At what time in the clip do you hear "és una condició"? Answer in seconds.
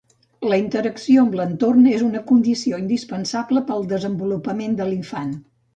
1.91-2.81